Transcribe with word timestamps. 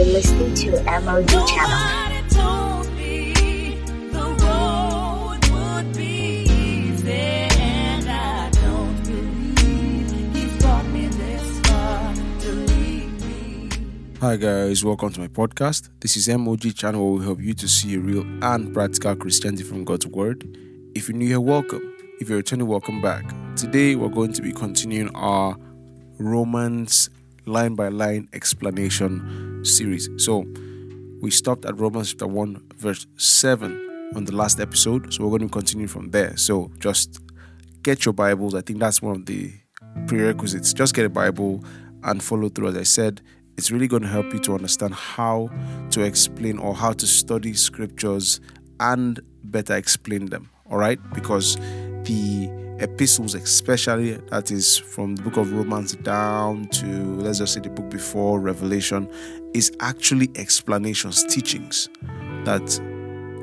You're 0.00 0.14
listening 0.14 0.54
to 0.54 0.70
MOG 1.02 1.28
Channel. 1.28 1.46
Somebody 1.46 2.28
told 2.30 2.90
me 2.96 3.34
the 4.10 4.24
road 4.46 5.40
would 5.52 5.94
be 5.94 6.46
easy, 6.48 7.12
and 7.12 8.08
I 8.08 8.48
don't 8.48 9.02
believe 9.04 10.34
he's 10.34 10.56
brought 10.62 10.86
me 10.86 11.06
this 11.08 11.60
far 11.68 12.14
to 12.14 12.50
leave 12.50 13.12
me. 13.26 13.68
Hi 14.22 14.36
guys, 14.36 14.82
welcome 14.82 15.12
to 15.12 15.20
my 15.20 15.28
podcast. 15.28 15.90
This 16.00 16.16
is 16.16 16.30
MOG 16.30 16.74
channel 16.74 17.04
where 17.04 17.18
we 17.18 17.24
help 17.26 17.42
you 17.42 17.52
to 17.52 17.68
see 17.68 17.94
a 17.96 17.98
real 17.98 18.24
and 18.42 18.72
practical 18.72 19.14
Christianity 19.16 19.64
from 19.64 19.84
God's 19.84 20.06
Word. 20.06 20.56
If 20.94 21.10
you're 21.10 21.18
new 21.18 21.28
here, 21.28 21.42
welcome. 21.42 21.94
If 22.20 22.30
you're 22.30 22.38
returning, 22.38 22.68
welcome 22.68 23.02
back. 23.02 23.30
Today 23.54 23.96
we're 23.96 24.08
going 24.08 24.32
to 24.32 24.40
be 24.40 24.54
continuing 24.54 25.14
our 25.14 25.58
Romans 26.18 27.10
line 27.46 27.74
by 27.74 27.88
line 27.88 28.28
explanation 28.32 29.64
series. 29.64 30.08
So 30.16 30.46
we 31.20 31.30
stopped 31.30 31.64
at 31.64 31.78
Romans 31.78 32.10
chapter 32.10 32.26
1, 32.26 32.62
verse 32.76 33.06
7 33.16 34.10
on 34.14 34.24
the 34.24 34.34
last 34.34 34.60
episode. 34.60 35.12
So 35.12 35.24
we're 35.24 35.38
going 35.38 35.48
to 35.48 35.52
continue 35.52 35.86
from 35.86 36.10
there. 36.10 36.36
So 36.36 36.70
just 36.78 37.20
get 37.82 38.04
your 38.04 38.14
Bibles. 38.14 38.54
I 38.54 38.60
think 38.60 38.80
that's 38.80 39.02
one 39.02 39.16
of 39.16 39.26
the 39.26 39.52
prerequisites. 40.06 40.72
Just 40.72 40.94
get 40.94 41.04
a 41.04 41.10
Bible 41.10 41.64
and 42.02 42.22
follow 42.22 42.48
through. 42.48 42.68
As 42.68 42.76
I 42.76 42.82
said, 42.82 43.20
it's 43.56 43.70
really 43.70 43.88
going 43.88 44.02
to 44.02 44.08
help 44.08 44.32
you 44.32 44.40
to 44.40 44.54
understand 44.54 44.94
how 44.94 45.50
to 45.90 46.02
explain 46.02 46.58
or 46.58 46.74
how 46.74 46.92
to 46.92 47.06
study 47.06 47.52
scriptures 47.52 48.40
and 48.78 49.20
better 49.44 49.76
explain 49.76 50.26
them. 50.26 50.48
All 50.70 50.78
right? 50.78 50.98
Because 51.12 51.56
the 52.04 52.48
epistles, 52.80 53.34
especially 53.34 54.12
that 54.30 54.50
is 54.50 54.76
from 54.76 55.16
the 55.16 55.22
book 55.22 55.36
of 55.36 55.52
Romans 55.52 55.94
down 55.96 56.66
to 56.68 56.86
let's 57.16 57.38
just 57.38 57.54
say 57.54 57.60
the 57.60 57.70
book 57.70 57.88
before 57.90 58.40
Revelation, 58.40 59.08
is 59.54 59.72
actually 59.80 60.30
explanations, 60.34 61.24
teachings 61.24 61.88
that 62.44 62.80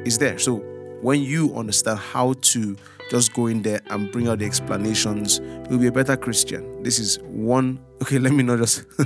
is 0.06 0.18
there. 0.18 0.38
So 0.40 0.58
when 1.02 1.22
you 1.22 1.56
understand 1.56 2.00
how 2.00 2.34
to 2.34 2.76
just 3.10 3.34
go 3.34 3.48
in 3.48 3.62
there 3.62 3.82
and 3.90 4.12
bring 4.12 4.28
out 4.28 4.40
the 4.40 4.46
explanations, 4.46 5.40
you'll 5.70 5.80
be 5.80 5.88
a 5.88 5.92
better 5.92 6.18
Christian. 6.18 6.84
This 6.84 7.00
is 7.00 7.20
one. 7.24 7.80
Okay, 8.00 8.20
let 8.20 8.32
me 8.32 8.44
not 8.44 8.60
just 8.60 8.86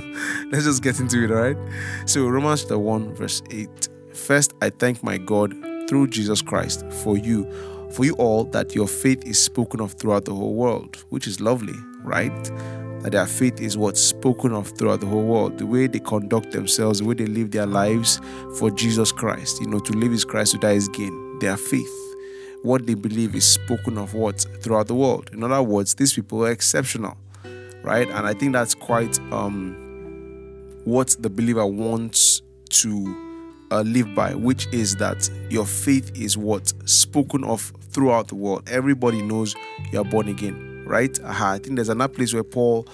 let's 0.52 0.64
just 0.64 0.82
get 0.82 1.00
into 1.00 1.24
it. 1.24 1.30
All 1.30 1.38
right. 1.38 1.56
So 2.04 2.28
Romans 2.28 2.60
chapter 2.60 2.78
one 2.78 3.14
verse 3.14 3.42
eight. 3.50 3.88
First, 4.12 4.52
I 4.60 4.68
thank 4.68 5.02
my 5.02 5.16
God 5.16 5.54
through 5.88 6.08
Jesus 6.08 6.42
Christ 6.42 6.84
for 7.02 7.16
you, 7.16 7.50
for 7.94 8.04
you 8.04 8.14
all 8.14 8.44
that 8.44 8.74
your 8.74 8.88
faith 8.88 9.24
is 9.26 9.38
spoken 9.38 9.80
of 9.80 9.92
throughout 9.92 10.24
the 10.24 10.34
whole 10.34 10.54
world, 10.54 11.04
which 11.10 11.26
is 11.26 11.40
lovely, 11.40 11.74
right? 12.02 12.44
That 13.02 13.12
their 13.12 13.26
faith 13.26 13.60
is 13.60 13.76
what's 13.76 14.00
spoken 14.00 14.52
of 14.52 14.68
throughout 14.78 15.00
the 15.00 15.06
whole 15.06 15.24
world. 15.24 15.58
The 15.58 15.66
way 15.66 15.86
they 15.86 16.00
conduct 16.00 16.52
themselves, 16.52 17.00
the 17.00 17.04
way 17.04 17.14
they 17.14 17.26
live 17.26 17.50
their 17.50 17.66
lives 17.66 18.20
for 18.58 18.70
Jesus 18.70 19.12
Christ. 19.12 19.60
You 19.60 19.66
know, 19.68 19.80
to 19.80 19.92
live 19.92 20.12
is 20.12 20.24
Christ, 20.24 20.52
to 20.52 20.58
die 20.58 20.72
is 20.72 20.88
gain. 20.88 21.38
Their 21.40 21.56
faith 21.56 22.02
what 22.62 22.86
they 22.86 22.94
believe 22.94 23.34
is 23.34 23.46
spoken 23.46 23.98
of 23.98 24.14
what 24.14 24.46
throughout 24.60 24.86
the 24.86 24.94
world. 24.94 25.30
In 25.32 25.42
other 25.42 25.62
words, 25.62 25.94
these 25.94 26.14
people 26.14 26.44
are 26.44 26.50
exceptional, 26.50 27.16
right? 27.82 28.08
And 28.08 28.26
I 28.26 28.34
think 28.34 28.52
that's 28.52 28.74
quite 28.74 29.18
um, 29.32 29.74
what 30.84 31.16
the 31.18 31.28
believer 31.28 31.66
wants 31.66 32.40
to 32.70 33.32
uh, 33.70 33.82
live 33.82 34.14
by, 34.14 34.34
which 34.34 34.66
is 34.72 34.96
that 34.96 35.28
your 35.50 35.66
faith 35.66 36.12
is 36.16 36.36
what 36.38 36.72
spoken 36.88 37.44
of 37.44 37.72
throughout 37.92 38.28
the 38.28 38.34
world. 38.34 38.68
Everybody 38.68 39.22
knows 39.22 39.54
you 39.90 40.00
are 40.00 40.04
born 40.04 40.28
again, 40.28 40.84
right? 40.86 41.18
Aha, 41.24 41.52
I 41.52 41.58
think 41.58 41.76
there's 41.76 41.88
another 41.88 42.12
place 42.12 42.32
where 42.32 42.44
Paul, 42.44 42.86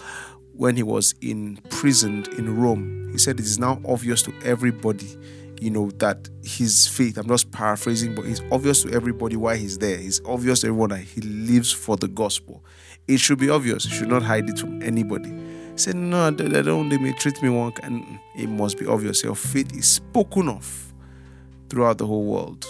when 0.55 0.77
he 0.77 0.83
was 0.83 1.15
imprisoned 1.21 2.29
in 2.29 2.57
Rome, 2.61 3.11
he 3.13 3.19
said 3.19 3.39
it 3.41 3.47
is 3.47 3.59
now 3.59 3.81
obvious 3.87 4.23
to 4.23 4.33
everybody 4.45 5.17
you 5.61 5.71
know 5.71 5.91
that 5.93 6.29
his 6.45 6.87
faith 6.87 7.19
i'm 7.19 7.27
just 7.27 7.51
paraphrasing 7.51 8.15
but 8.15 8.25
it's 8.25 8.41
obvious 8.53 8.83
to 8.83 8.93
everybody 8.93 9.37
why 9.37 9.57
he's 9.57 9.79
there. 9.79 9.99
It's 9.99 10.21
obvious 10.25 10.61
to 10.61 10.69
everyone 10.69 10.91
that 10.91 11.01
he 11.01 11.21
lives 11.21 11.73
for 11.73 11.97
the 11.97 12.09
gospel. 12.09 12.65
It 13.07 13.19
should 13.19 13.39
be 13.39 13.51
obvious. 13.51 13.85
You 13.87 13.91
should 13.93 14.09
not 14.09 14.23
hide 14.23 14.49
it 14.49 14.59
from 14.59 14.83
anybody. 14.83 15.33
Say 15.77 15.93
no 15.93 16.31
they, 16.31 16.49
they 16.49 16.63
don't 16.63 16.89
they 16.89 16.99
may 16.99 17.13
treat 17.13 17.43
me 17.43 17.49
wrong. 17.49 17.73
and 17.83 18.05
it 18.37 18.49
must 18.49 18.79
be 18.79 18.87
obvious. 18.87 19.23
Your 19.23 19.35
faith 19.35 19.75
is 19.77 19.89
spoken 19.89 20.49
of 20.49 20.93
throughout 21.69 21.99
the 21.99 22.07
whole 22.07 22.25
world. 22.25 22.67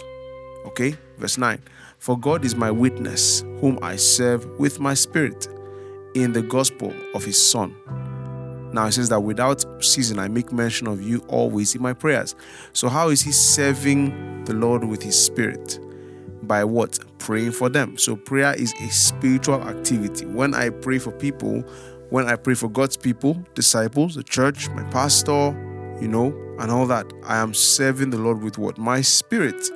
Okay? 0.67 0.97
Verse 1.19 1.39
9 1.39 1.61
for 1.99 2.19
god 2.19 2.45
is 2.45 2.55
my 2.55 2.71
witness 2.71 3.41
whom 3.61 3.79
i 3.83 3.97
serve 3.97 4.47
with 4.59 4.81
my 4.81 4.95
spirit 4.95 5.49
in 6.15 6.33
the 6.33 6.43
gospel 6.43 6.93
of 7.15 7.25
his 7.25 7.41
son 7.41 7.75
now 8.73 8.87
it 8.87 8.93
says 8.93 9.09
that 9.09 9.21
without 9.21 9.65
ceasing, 9.83 10.19
I 10.19 10.29
make 10.29 10.53
mention 10.53 10.87
of 10.87 11.01
you 11.01 11.25
always 11.29 11.75
in 11.75 11.83
my 11.83 11.95
prayers. 11.95 12.35
So, 12.73 12.89
how 12.89 13.09
is 13.09 13.23
he 13.23 13.33
serving 13.33 14.45
the 14.45 14.55
Lord 14.55 14.85
with 14.85 15.03
his 15.03 15.21
spirit? 15.21 15.79
By 16.43 16.65
what? 16.65 16.99
Praying 17.19 17.53
for 17.53 17.69
them. 17.69 17.97
So, 17.97 18.15
prayer 18.15 18.55
is 18.55 18.75
a 18.81 18.89
spiritual 18.91 19.63
activity. 19.63 20.27
When 20.27 20.55
I 20.55 20.69
pray 20.71 20.99
for 20.99 21.13
people, 21.13 21.63
when 22.11 22.27
I 22.27 22.37
pray 22.37 22.55
for 22.55 22.69
God's 22.69 22.97
people, 22.97 23.43
disciples, 23.55 24.15
the 24.15 24.23
church, 24.23 24.69
my 24.71 24.83
pastor, 24.91 25.57
you 26.01 26.09
know, 26.09 26.27
and 26.59 26.71
all 26.71 26.87
that, 26.87 27.11
I 27.25 27.39
am 27.39 27.55
serving 27.55 28.11
the 28.11 28.19
Lord 28.19 28.43
with 28.43 28.59
what? 28.59 28.77
My 28.77 29.01
spirit 29.01 29.71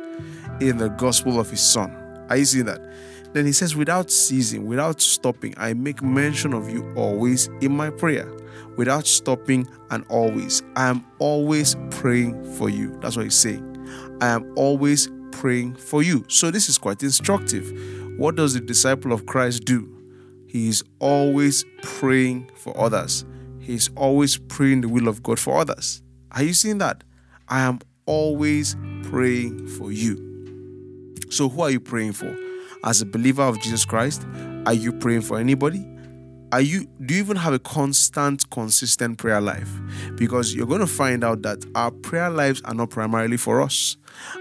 in 0.61 0.77
the 0.77 0.89
gospel 0.99 1.41
of 1.41 1.51
his 1.51 1.61
son. 1.61 2.02
Are 2.33 2.37
you 2.39 2.47
seeing 2.47 2.65
that? 2.65 2.81
Then 3.35 3.45
he 3.45 3.53
says, 3.53 3.77
without 3.77 4.11
ceasing, 4.11 4.65
without 4.65 5.03
stopping, 5.03 5.53
I 5.59 5.75
make 5.75 6.03
mention 6.03 6.55
of 6.55 6.71
you 6.71 6.91
always 6.97 7.49
in 7.61 7.77
my 7.77 7.91
prayer 7.91 8.27
without 8.79 9.07
stopping 9.07 9.69
and 9.91 10.03
always. 10.09 10.63
I 10.75 10.89
am 10.89 11.05
always 11.19 11.77
praying 11.91 12.55
for 12.55 12.71
you. 12.71 12.99
That's 13.01 13.17
what 13.17 13.25
he's 13.25 13.37
saying. 13.37 14.17
I 14.23 14.29
am 14.29 14.51
always 14.57 15.11
praying 15.31 15.77
for 15.77 16.03
you. 16.03 16.25
So 16.29 16.51
this 16.51 16.71
is 16.71 16.79
quite 16.79 17.03
instructive. 17.03 17.71
What 18.19 18.37
does 18.37 18.55
the 18.55 18.61
disciple 18.63 19.13
of 19.13 19.27
Christ 19.27 19.67
do? 19.67 19.95
He 20.47 20.71
is 20.71 20.83
always 20.99 21.67
praying 21.83 22.51
for 22.55 22.75
others. 22.81 23.27
He 23.61 23.75
is 23.75 23.91
always 23.95 24.39
praying 24.39 24.81
the 24.81 24.89
will 24.89 25.07
of 25.07 25.23
God 25.23 25.39
for 25.39 25.59
others. 25.59 26.03
Are 26.31 26.43
you 26.43 26.55
seeing 26.55 26.79
that? 26.79 27.05
I 27.47 27.61
am 27.61 27.81
always 28.07 28.75
praying 29.03 29.67
for 29.67 29.93
you. 29.93 30.32
So 31.33 31.49
who 31.49 31.63
are 31.63 31.71
you 31.71 31.81
praying 31.81 32.13
for? 32.13 32.37
As 32.85 33.01
a 33.01 33.07
believer 33.07 33.43
of 33.43 33.61
Jesus 33.61 33.85
Christ, 33.85 34.27
are 34.67 34.75
you 34.75 34.93
praying 34.93 35.23
for 35.23 35.39
anybody? 35.39 35.89
are 36.53 36.61
you 36.61 36.87
do 37.07 37.15
you 37.15 37.23
even 37.23 37.37
have 37.37 37.55
a 37.55 37.59
constant 37.59 38.49
consistent 38.51 39.17
prayer 39.17 39.41
life? 39.41 39.71
Because 40.17 40.55
you're 40.55 40.67
going 40.67 40.81
to 40.81 40.87
find 40.87 41.25
out 41.25 41.41
that 41.43 41.65
our 41.75 41.91
prayer 41.91 42.29
lives 42.29 42.61
are 42.67 42.75
not 42.75 42.91
primarily 42.91 43.39
for 43.39 43.63
us. 43.63 43.97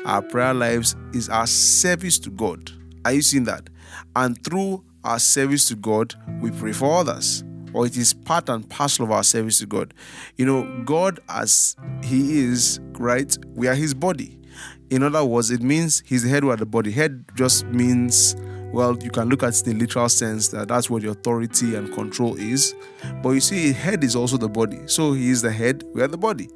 Our 0.06 0.22
prayer 0.22 0.54
lives 0.54 0.96
is 1.14 1.30
our 1.30 1.48
service 1.48 2.20
to 2.20 2.30
god. 2.30 2.70
Are 3.06 3.14
you 3.14 3.22
seeing 3.22 3.46
that? 3.46 3.70
And 4.16 4.44
through 4.44 4.84
our 5.06 5.20
service 5.20 5.70
to 5.70 5.76
god 5.76 6.14
we 6.42 6.52
pray 6.52 6.74
for 6.74 7.00
others. 7.00 7.46
Or 7.74 7.86
it 7.86 7.96
is 7.96 8.14
part 8.14 8.50
and 8.50 8.70
parcel 8.70 9.06
of 9.06 9.12
our 9.12 9.24
service 9.24 9.60
to 9.60 9.66
god. 9.66 9.94
You 10.36 10.46
know 10.46 10.84
god 10.84 11.22
as 11.30 11.78
he 12.04 12.40
is 12.40 12.82
right 13.00 13.38
we 13.56 13.70
are 13.70 13.76
his 13.76 13.94
body 13.94 14.41
in 14.90 15.04
other 15.04 15.24
words 15.24 15.52
it 15.52 15.62
means 15.62 16.02
the 16.02 16.30
head 16.30 16.44
of 16.44 16.60
the 16.60 16.66
body 16.66 16.92
head 16.92 17.26
just 17.36 17.66
means 17.68 18.36
well, 18.72 18.98
you 19.04 19.10
can 19.10 19.28
look 19.28 19.44
at 19.44 19.54
the 19.56 19.74
literal 19.74 20.08
sense 20.08 20.48
that 20.50 20.70
that's 20.70 20.90
where 20.90 21.02
the 21.02 21.10
authority 21.10 21.76
and 21.76 21.94
control 21.94 22.36
is. 22.36 22.74
But 23.22 23.32
you 23.32 23.42
see, 23.42 23.74
head 23.74 24.04
is 24.04 24.16
also 24.16 24.38
the 24.38 24.48
body. 24.48 24.80
So 24.86 25.14
he 25.14 25.30
is 25.30 25.42
the 25.42 25.52
head, 25.52 25.84
we 25.94 26.02
are 26.02 26.08
the 26.08 26.18
body. 26.18 26.50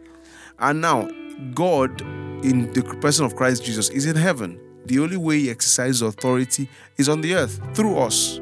And 0.59 0.79
now, 0.79 1.09
God, 1.53 2.01
in 2.45 2.71
the 2.71 2.83
person 3.01 3.25
of 3.25 3.35
Christ 3.35 3.65
Jesus, 3.65 3.89
is 3.89 4.05
in 4.05 4.15
heaven. 4.15 4.59
The 4.85 4.99
only 4.99 5.17
way 5.17 5.39
he 5.39 5.49
exercises 5.49 6.01
authority 6.01 6.69
is 6.97 7.09
on 7.09 7.21
the 7.21 7.35
earth 7.35 7.59
through 7.75 7.97
us. 7.97 8.39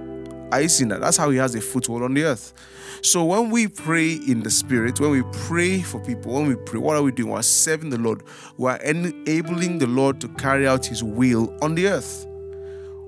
Are 0.53 0.61
you 0.61 0.69
seeing 0.69 0.89
that? 0.89 1.01
That's 1.01 1.17
how 1.17 1.31
he 1.31 1.37
has 1.37 1.55
a 1.55 1.61
foothold 1.61 2.03
on 2.03 2.13
the 2.13 2.25
earth. 2.25 2.53
So 3.01 3.25
when 3.25 3.49
we 3.49 3.67
pray 3.67 4.13
in 4.13 4.43
the 4.43 4.51
spirit, 4.51 4.99
when 4.99 5.09
we 5.09 5.23
pray 5.47 5.81
for 5.81 5.99
people, 5.99 6.33
when 6.33 6.47
we 6.47 6.55
pray, 6.55 6.79
what 6.79 6.95
are 6.95 7.01
we 7.01 7.11
doing? 7.11 7.31
We're 7.31 7.41
serving 7.41 7.89
the 7.89 7.97
Lord. 7.97 8.21
We're 8.57 8.75
enabling 8.75 9.79
the 9.79 9.87
Lord 9.87 10.21
to 10.21 10.27
carry 10.27 10.67
out 10.67 10.85
his 10.85 11.03
will 11.03 11.57
on 11.63 11.73
the 11.73 11.87
earth. 11.87 12.27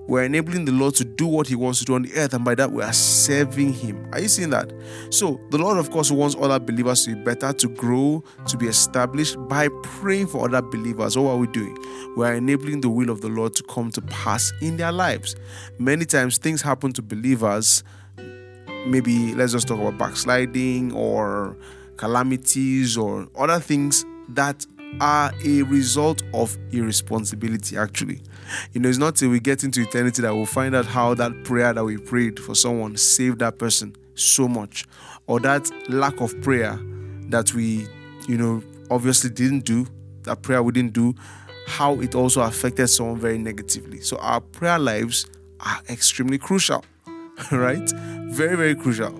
We're 0.07 0.23
enabling 0.23 0.65
the 0.65 0.71
Lord 0.71 0.93
to 0.95 1.05
do 1.05 1.25
what 1.25 1.47
He 1.47 1.55
wants 1.55 1.79
to 1.79 1.85
do 1.85 1.95
on 1.95 2.03
the 2.03 2.13
earth, 2.15 2.33
and 2.33 2.45
by 2.45 2.53
that, 2.55 2.71
we 2.71 2.83
are 2.83 2.93
serving 2.93 3.73
Him. 3.73 4.07
Are 4.13 4.19
you 4.19 4.27
seeing 4.27 4.51
that? 4.51 4.71
So, 5.09 5.41
the 5.49 5.57
Lord, 5.57 5.79
of 5.79 5.89
course, 5.89 6.11
wants 6.11 6.35
other 6.39 6.59
believers 6.59 7.05
to 7.05 7.15
be 7.15 7.23
better, 7.23 7.51
to 7.53 7.67
grow, 7.69 8.23
to 8.47 8.57
be 8.57 8.67
established 8.67 9.35
by 9.47 9.69
praying 9.83 10.27
for 10.27 10.45
other 10.45 10.61
believers. 10.61 11.17
What 11.17 11.31
are 11.31 11.37
we 11.37 11.47
doing? 11.47 11.75
We 12.15 12.25
are 12.25 12.35
enabling 12.35 12.81
the 12.81 12.89
will 12.89 13.09
of 13.09 13.21
the 13.21 13.29
Lord 13.29 13.55
to 13.55 13.63
come 13.63 13.89
to 13.91 14.01
pass 14.01 14.53
in 14.61 14.77
their 14.77 14.91
lives. 14.91 15.35
Many 15.79 16.05
times, 16.05 16.37
things 16.37 16.61
happen 16.61 16.93
to 16.93 17.01
believers. 17.01 17.83
Maybe 18.85 19.33
let's 19.33 19.53
just 19.53 19.67
talk 19.67 19.79
about 19.79 19.97
backsliding 19.97 20.91
or 20.93 21.57
calamities 21.97 22.95
or 22.95 23.27
other 23.35 23.59
things 23.59 24.05
that 24.29 24.67
are 25.01 25.33
a 25.43 25.63
result 25.63 26.21
of 26.33 26.55
irresponsibility, 26.71 27.75
actually. 27.75 28.21
You 28.73 28.81
know, 28.81 28.89
it's 28.89 28.97
not 28.97 29.15
till 29.15 29.29
we 29.29 29.39
get 29.39 29.63
into 29.63 29.81
eternity 29.81 30.21
that 30.21 30.33
we'll 30.33 30.45
find 30.45 30.75
out 30.75 30.85
how 30.85 31.13
that 31.15 31.43
prayer 31.43 31.73
that 31.73 31.83
we 31.83 31.97
prayed 31.97 32.39
for 32.39 32.55
someone 32.55 32.97
saved 32.97 33.39
that 33.39 33.57
person 33.57 33.95
so 34.15 34.47
much, 34.47 34.85
or 35.27 35.39
that 35.41 35.69
lack 35.89 36.19
of 36.21 36.39
prayer 36.41 36.79
that 37.29 37.53
we, 37.53 37.87
you 38.27 38.37
know, 38.37 38.63
obviously 38.89 39.29
didn't 39.29 39.65
do, 39.65 39.87
that 40.23 40.41
prayer 40.41 40.63
we 40.63 40.71
didn't 40.71 40.93
do, 40.93 41.13
how 41.67 41.99
it 41.99 42.15
also 42.15 42.41
affected 42.41 42.87
someone 42.87 43.19
very 43.19 43.37
negatively. 43.37 43.99
So 43.99 44.17
our 44.17 44.39
prayer 44.39 44.79
lives 44.79 45.25
are 45.59 45.81
extremely 45.89 46.37
crucial, 46.37 46.85
right? 47.51 47.91
Very, 48.29 48.55
very 48.55 48.75
crucial. 48.75 49.19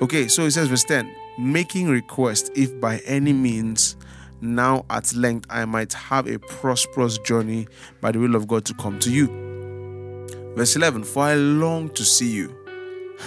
Okay, 0.00 0.28
so 0.28 0.42
it 0.42 0.50
says, 0.52 0.68
verse 0.68 0.84
10 0.84 1.14
making 1.38 1.88
request 1.88 2.50
if 2.54 2.78
by 2.80 2.98
any 3.04 3.32
means 3.32 3.96
now 4.40 4.84
at 4.90 5.14
length 5.14 5.46
I 5.50 5.64
might 5.64 5.92
have 5.92 6.26
a 6.26 6.38
prosperous 6.38 7.18
journey 7.18 7.68
by 8.00 8.12
the 8.12 8.18
will 8.18 8.34
of 8.34 8.46
God 8.46 8.64
to 8.66 8.74
come 8.74 8.98
to 9.00 9.10
you. 9.10 9.26
Verse 10.56 10.76
11 10.76 11.04
For 11.04 11.24
I 11.24 11.34
long 11.34 11.88
to 11.90 12.04
see 12.04 12.30
you. 12.30 12.54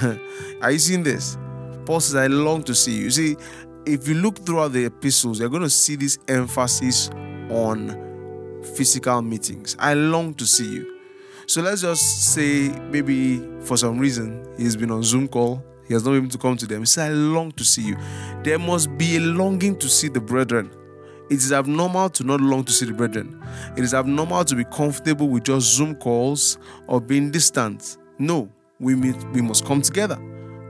Are 0.62 0.72
you 0.72 0.80
seeing 0.80 1.04
this? 1.04 1.38
Paul 1.86 2.00
says, 2.00 2.16
I 2.16 2.28
long 2.28 2.64
to 2.64 2.76
see 2.76 2.98
you. 2.98 3.04
You 3.06 3.12
see, 3.12 3.38
if 3.86 4.08
you 4.08 4.16
look 4.16 4.46
throughout 4.46 4.74
the 4.74 4.86
epistles, 4.86 5.40
you're 5.40 5.50
going 5.50 5.64
to 5.64 5.70
see 5.70 5.96
this 5.96 6.20
emphasis 6.28 7.10
on 7.50 8.64
physical 8.76 9.22
meetings. 9.22 9.76
I 9.80 9.94
long 9.94 10.34
to 10.36 10.46
see 10.46 10.72
you. 10.72 11.00
So 11.48 11.62
let's 11.62 11.82
just 11.82 12.34
say 12.34 12.70
maybe 12.92 13.40
for 13.62 13.76
some 13.76 13.98
reason 13.98 14.46
he's 14.58 14.76
been 14.76 14.92
on 14.92 15.02
Zoom 15.02 15.28
call, 15.28 15.64
he 15.88 15.96
has 15.96 16.04
not 16.06 16.12
been 16.12 16.22
able 16.22 16.32
to 16.32 16.38
come 16.38 16.58
to 16.58 16.68
them. 16.68 16.82
He 16.82 16.86
said, 16.86 17.12
I 17.12 17.14
long 17.16 17.52
to 17.54 17.64
see 17.64 17.88
you. 17.88 17.98
There 18.44 18.60
must 18.60 18.96
be 18.98 19.18
a 19.18 19.20
longing 19.20 19.76
to 19.80 19.90
see 19.90 20.10
the 20.10 20.22
brethren. 20.22 20.70
It 21.30 21.38
is 21.38 21.52
abnormal 21.52 22.10
to 22.12 22.24
not 22.24 22.42
long 22.42 22.64
to 22.64 22.72
see 22.72 22.86
the 22.86 22.94
brethren. 22.94 23.40
It 23.78 23.84
is 23.84 23.94
abnormal 23.94 24.46
to 24.46 24.56
be 24.56 24.64
comfortable 24.66 25.30
with 25.30 25.44
just 25.44 25.76
Zoom 25.76 25.96
calls 25.96 26.58
or 26.88 27.00
being 27.00 27.30
distant. 27.30 27.98
No, 28.18 28.50
we 28.80 28.96
meet, 28.96 29.16
we 29.32 29.42
must 29.42 29.66
come 29.66 29.82
together. 29.82 30.18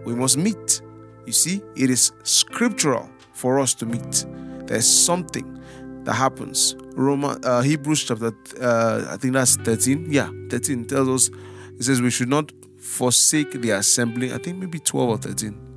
We 0.06 0.16
must 0.16 0.38
meet. 0.38 0.82
You 1.26 1.34
see, 1.34 1.62
it 1.76 1.90
is 1.90 2.12
scriptural 2.24 3.10
for 3.34 3.60
us 3.60 3.74
to 3.76 3.86
meet. 3.86 4.26
There's 4.66 4.88
something 4.88 5.60
that 6.04 6.14
happens. 6.14 6.76
Roman 6.94 7.44
uh, 7.46 7.62
Hebrews 7.62 8.04
chapter 8.04 8.34
uh, 8.62 9.06
I 9.10 9.18
think 9.18 9.34
that's 9.34 9.56
13. 9.56 10.08
Yeah, 10.10 10.30
13 10.50 10.86
tells 10.86 11.08
us 11.08 11.38
it 11.78 11.84
says 11.84 12.02
we 12.02 12.12
should 12.12 12.30
not 12.30 12.52
forsake 12.78 13.52
the 13.52 13.72
assembling. 13.72 14.34
I 14.34 14.38
think 14.38 14.58
maybe 14.58 14.80
12 14.80 15.10
or 15.10 15.18
13. 15.18 15.69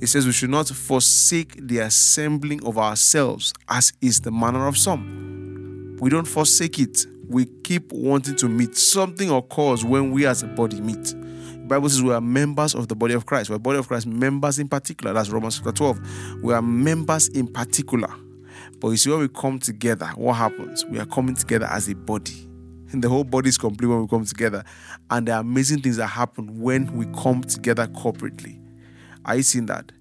It 0.00 0.06
says 0.06 0.26
we 0.26 0.32
should 0.32 0.50
not 0.50 0.68
forsake 0.68 1.66
the 1.66 1.78
assembling 1.78 2.64
of 2.64 2.78
ourselves 2.78 3.52
as 3.68 3.92
is 4.00 4.20
the 4.20 4.30
manner 4.30 4.68
of 4.68 4.78
some. 4.78 5.96
We 6.00 6.08
don't 6.08 6.26
forsake 6.26 6.78
it. 6.78 7.04
We 7.28 7.46
keep 7.64 7.90
wanting 7.92 8.36
to 8.36 8.48
meet. 8.48 8.76
Something 8.76 9.30
occurs 9.30 9.84
when 9.84 10.12
we 10.12 10.24
as 10.24 10.44
a 10.44 10.46
body 10.46 10.80
meet. 10.80 11.02
The 11.04 11.66
Bible 11.66 11.88
says 11.88 12.02
we 12.02 12.14
are 12.14 12.20
members 12.20 12.74
of 12.74 12.86
the 12.86 12.94
body 12.94 13.14
of 13.14 13.26
Christ. 13.26 13.50
We're 13.50 13.58
body 13.58 13.78
of 13.78 13.88
Christ, 13.88 14.06
members 14.06 14.60
in 14.60 14.68
particular. 14.68 15.12
That's 15.12 15.30
Romans 15.30 15.56
chapter 15.56 15.72
12. 15.72 16.42
We 16.42 16.54
are 16.54 16.62
members 16.62 17.28
in 17.28 17.48
particular. 17.48 18.08
But 18.78 18.90
you 18.90 18.96
see, 18.96 19.10
when 19.10 19.18
we 19.18 19.28
come 19.28 19.58
together, 19.58 20.06
what 20.14 20.34
happens? 20.34 20.86
We 20.86 21.00
are 21.00 21.06
coming 21.06 21.34
together 21.34 21.66
as 21.66 21.88
a 21.88 21.94
body. 21.94 22.48
And 22.92 23.02
the 23.02 23.08
whole 23.08 23.24
body 23.24 23.48
is 23.48 23.58
complete 23.58 23.88
when 23.88 24.00
we 24.00 24.08
come 24.08 24.24
together. 24.24 24.64
And 25.10 25.28
are 25.28 25.40
amazing 25.40 25.82
things 25.82 25.96
that 25.96 26.06
happen 26.06 26.60
when 26.60 26.96
we 26.96 27.06
come 27.20 27.42
together 27.42 27.88
corporately. 27.88 28.60
You 29.34 29.42
seeing 29.42 29.66
that? 29.66 29.92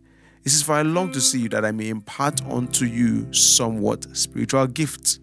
It 0.44 0.50
says, 0.50 0.64
For 0.64 0.74
I 0.74 0.82
long 0.82 1.12
to 1.12 1.22
see 1.22 1.42
you 1.42 1.50
that 1.50 1.66
I 1.66 1.72
may 1.72 1.90
impart 1.90 2.42
unto 2.46 2.86
you 2.86 3.32
somewhat 3.34 4.06
spiritual 4.16 4.68
gifts, 4.68 5.20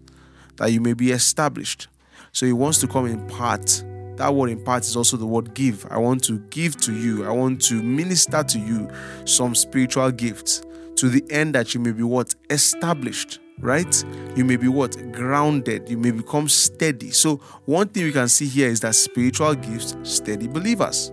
that 0.57 0.71
you 0.71 0.79
may 0.79 0.93
be 0.93 1.11
established. 1.11 1.87
So 2.31 2.45
he 2.45 2.53
wants 2.53 2.79
to 2.79 2.87
come 2.87 3.07
impart. 3.07 3.83
That 4.17 4.33
word 4.33 4.51
impart 4.51 4.83
is 4.83 4.95
also 4.95 5.17
the 5.17 5.25
word 5.25 5.53
give. 5.53 5.85
I 5.89 5.97
want 5.97 6.23
to 6.25 6.39
give 6.49 6.77
to 6.77 6.93
you, 6.93 7.25
I 7.25 7.31
want 7.31 7.61
to 7.63 7.81
minister 7.81 8.43
to 8.43 8.59
you 8.59 8.89
some 9.25 9.55
spiritual 9.55 10.11
gifts 10.11 10.61
to 10.97 11.09
the 11.09 11.23
end 11.29 11.55
that 11.55 11.73
you 11.73 11.79
may 11.79 11.91
be 11.91 12.03
what? 12.03 12.35
Established 12.49 13.39
right? 13.59 14.03
You 14.35 14.45
may 14.45 14.57
be 14.57 14.67
what? 14.67 15.11
Grounded. 15.13 15.89
You 15.89 15.97
may 15.97 16.11
become 16.11 16.49
steady. 16.49 17.11
So, 17.11 17.37
one 17.65 17.87
thing 17.87 18.03
we 18.03 18.11
can 18.11 18.27
see 18.27 18.47
here 18.47 18.69
is 18.69 18.81
that 18.81 18.95
spiritual 18.95 19.55
gifts 19.55 19.95
steady 20.03 20.47
believers. 20.47 21.11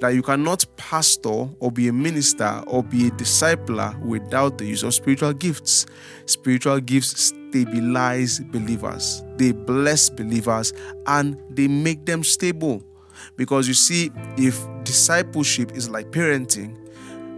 That 0.00 0.14
you 0.14 0.22
cannot 0.22 0.66
pastor 0.76 1.48
or 1.60 1.70
be 1.70 1.88
a 1.88 1.92
minister 1.92 2.62
or 2.66 2.82
be 2.82 3.08
a 3.08 3.10
discipler 3.12 3.98
without 4.00 4.58
the 4.58 4.66
use 4.66 4.82
of 4.82 4.92
spiritual 4.92 5.32
gifts. 5.32 5.86
Spiritual 6.26 6.80
gifts 6.80 7.32
stabilize 7.32 8.40
believers, 8.40 9.22
they 9.36 9.52
bless 9.52 10.10
believers, 10.10 10.72
and 11.06 11.40
they 11.50 11.68
make 11.68 12.04
them 12.04 12.24
stable. 12.24 12.82
Because 13.36 13.68
you 13.68 13.74
see, 13.74 14.10
if 14.36 14.66
discipleship 14.84 15.72
is 15.72 15.88
like 15.88 16.10
parenting, 16.10 16.76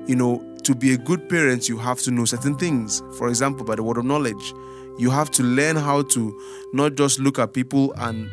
you 0.08 0.16
know, 0.16 0.42
to 0.62 0.74
be 0.74 0.94
a 0.94 0.96
good 0.96 1.28
parent, 1.28 1.68
you 1.68 1.78
have 1.78 1.98
to 2.00 2.10
know 2.10 2.24
certain 2.24 2.56
things. 2.56 3.02
For 3.18 3.28
example, 3.28 3.64
by 3.64 3.76
the 3.76 3.82
word 3.82 3.98
of 3.98 4.04
knowledge, 4.04 4.52
you 4.98 5.10
have 5.10 5.30
to 5.32 5.42
learn 5.42 5.76
how 5.76 6.02
to 6.02 6.42
not 6.72 6.94
just 6.94 7.20
look 7.20 7.38
at 7.38 7.52
people 7.52 7.92
and 7.98 8.30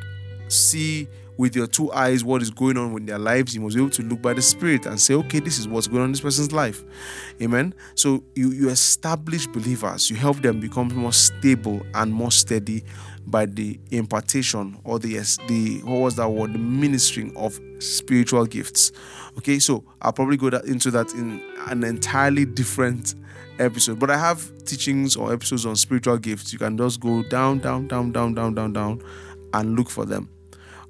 see 0.47 1.07
with 1.37 1.55
your 1.55 1.67
two 1.67 1.91
eyes 1.91 2.23
what 2.23 2.41
is 2.41 2.51
going 2.51 2.77
on 2.77 2.95
in 2.95 3.05
their 3.05 3.17
lives. 3.17 3.55
You 3.55 3.61
must 3.61 3.75
be 3.75 3.81
able 3.81 3.91
to 3.91 4.03
look 4.03 4.21
by 4.21 4.33
the 4.33 4.41
Spirit 4.41 4.85
and 4.85 4.99
say, 4.99 5.15
okay, 5.15 5.39
this 5.39 5.57
is 5.57 5.67
what's 5.67 5.87
going 5.87 6.01
on 6.01 6.05
in 6.05 6.11
this 6.11 6.21
person's 6.21 6.51
life. 6.51 6.83
Amen. 7.41 7.73
So 7.95 8.23
you, 8.35 8.51
you 8.51 8.69
establish 8.69 9.47
believers, 9.47 10.09
you 10.09 10.15
help 10.15 10.41
them 10.41 10.59
become 10.59 10.89
more 10.89 11.13
stable 11.13 11.81
and 11.95 12.13
more 12.13 12.31
steady 12.31 12.83
by 13.25 13.45
the 13.45 13.79
impartation 13.91 14.77
or 14.83 14.99
the 14.99 15.15
the 15.47 15.79
what 15.83 15.99
was 16.01 16.15
that 16.15 16.29
word 16.29 16.53
the 16.53 16.59
ministering 16.59 17.35
of 17.37 17.57
spiritual 17.79 18.45
gifts 18.45 18.91
okay 19.37 19.59
so 19.59 19.81
i'll 20.01 20.11
probably 20.11 20.35
go 20.35 20.49
that, 20.49 20.65
into 20.65 20.91
that 20.91 21.09
in 21.13 21.41
an 21.67 21.85
entirely 21.85 22.45
different 22.45 23.15
episode 23.59 23.97
but 23.97 24.11
i 24.11 24.17
have 24.17 24.51
teachings 24.65 25.15
or 25.15 25.31
episodes 25.31 25.65
on 25.65 25.75
spiritual 25.75 26.17
gifts 26.17 26.51
you 26.51 26.59
can 26.59 26.77
just 26.77 26.99
go 26.99 27.23
down 27.23 27.59
down 27.59 27.87
down 27.87 28.11
down 28.11 28.33
down 28.33 28.53
down 28.53 28.73
down 28.73 29.01
and 29.53 29.75
look 29.75 29.89
for 29.89 30.05
them 30.05 30.29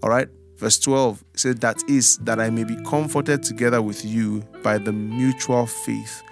all 0.01 0.10
right 0.10 0.27
verse 0.57 0.80
12 0.80 1.24
says, 1.36 1.56
that 1.57 1.81
is 1.88 2.18
that 2.19 2.39
i 2.39 2.50
may 2.50 2.63
be 2.63 2.75
comforted 2.83 3.44
together 3.44 3.81
with 3.81 4.04
you 4.06 4.42
by 4.63 4.77
the 4.77 4.92
mutual 4.92 5.65
faith 5.65 6.24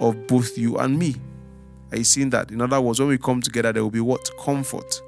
of 0.00 0.26
both 0.26 0.56
you 0.56 0.76
and 0.78 0.98
me 0.98 1.14
are 1.92 1.98
you 1.98 2.04
seeing 2.04 2.30
that 2.30 2.50
in 2.50 2.60
other 2.60 2.80
words 2.80 2.98
when 3.00 3.08
we 3.08 3.18
come 3.18 3.40
together 3.40 3.72
there 3.72 3.82
will 3.82 3.90
be 3.90 4.00
what 4.00 4.28
comfort 4.42 5.00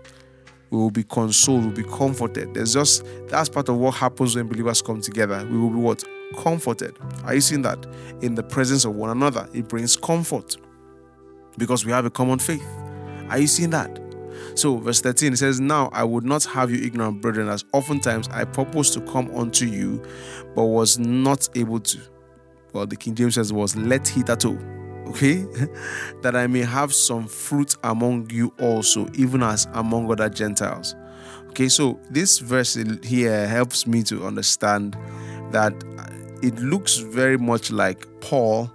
we 0.71 0.79
will 0.79 0.91
be 0.91 1.03
consoled, 1.03 1.65
we'll 1.65 1.75
be 1.75 1.83
comforted. 1.83 2.55
There's 2.55 2.75
just 2.75 3.05
that's 3.29 3.49
part 3.49 3.69
of 3.69 3.77
what 3.77 3.95
happens 3.95 4.37
when 4.37 4.47
believers 4.49 4.81
come 4.81 5.01
together. 5.01 5.45
We 5.51 5.59
will 5.59 5.71
be 5.71 5.77
what? 5.77 6.05
Comforted. 6.39 6.97
Are 7.25 7.35
you 7.35 7.41
seeing 7.41 7.63
that? 7.63 7.85
In 8.23 8.37
the 8.37 8.43
presence 8.43 8.85
of 8.85 8.95
one 8.95 9.11
another, 9.11 9.49
it 9.53 9.69
brings 9.69 9.97
comfort 9.97 10.57
because 11.59 11.85
we 11.85 11.91
have 11.91 12.05
a 12.05 12.11
common 12.11 12.39
faith. 12.39 12.65
Are 13.29 13.39
you 13.39 13.49
seeing 13.49 13.71
that? 13.71 13.99
So, 14.55 14.79
verse 14.79 15.01
13 15.01 15.33
it 15.33 15.37
says, 15.37 15.61
Now 15.61 15.91
I 15.93 16.05
would 16.05 16.25
not 16.25 16.45
have 16.45 16.71
you 16.71 16.85
ignorant, 16.85 17.21
brethren, 17.21 17.49
as 17.49 17.65
oftentimes 17.73 18.29
I 18.29 18.45
purposed 18.45 18.95
to 18.95 19.01
come 19.03 19.31
unto 19.35 19.67
you, 19.67 20.03
but 20.55 20.65
was 20.65 20.99
not 20.99 21.49
able 21.57 21.81
to. 21.81 21.99
Well, 22.73 22.87
the 22.87 22.97
King 22.97 23.15
James 23.15 23.35
says, 23.35 23.53
was 23.53 23.77
let 23.77 24.07
hitherto 24.07 24.59
okay? 25.11 25.47
That 26.23 26.37
i 26.37 26.47
may 26.47 26.61
have 26.61 26.95
some 26.95 27.27
fruit 27.27 27.77
among 27.85 28.31
you 28.31 28.53
also 28.61 29.09
even 29.15 29.43
as 29.43 29.67
among 29.75 30.11
other 30.11 30.29
gentiles. 30.29 30.95
Okay 31.51 31.69
so 31.69 32.01
this 32.11 32.39
verse 32.39 32.75
here 33.03 33.47
helps 33.47 33.87
me 33.87 34.03
to 34.05 34.27
understand 34.27 34.97
that 35.51 35.73
it 36.43 36.59
looks 36.61 36.99
very 36.99 37.37
much 37.37 37.71
like 37.71 38.07
paul 38.21 38.71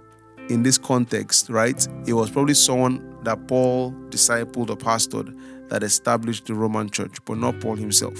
in 0.48 0.62
this 0.62 0.78
context 0.78 1.48
right? 1.48 1.86
It 2.06 2.12
was 2.12 2.30
probably 2.30 2.54
someone 2.54 3.16
that 3.24 3.48
paul 3.48 3.92
discipled 4.10 4.70
or 4.70 4.76
pastored 4.76 5.36
that 5.68 5.82
established 5.82 6.46
the 6.46 6.54
roman 6.54 6.88
church 6.90 7.16
but 7.24 7.36
not 7.38 7.58
paul 7.60 7.76
himself 7.76 8.14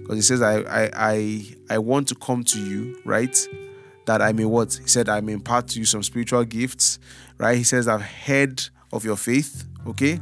because 0.00 0.16
he 0.16 0.22
says 0.22 0.42
I, 0.42 0.60
I 0.60 0.90
i 0.94 1.56
i 1.70 1.78
want 1.78 2.08
to 2.08 2.14
come 2.14 2.44
to 2.44 2.60
you 2.60 2.98
right 3.04 3.36
that 4.06 4.22
I 4.22 4.32
may 4.32 4.44
what? 4.44 4.72
He 4.80 4.88
said, 4.88 5.08
I 5.08 5.20
may 5.20 5.32
impart 5.32 5.68
to 5.68 5.78
you 5.78 5.84
some 5.84 6.02
spiritual 6.02 6.44
gifts, 6.44 6.98
right? 7.38 7.58
He 7.58 7.64
says, 7.64 7.86
I've 7.86 8.02
heard 8.02 8.62
of 8.92 9.04
your 9.04 9.16
faith. 9.16 9.66
Okay. 9.86 10.18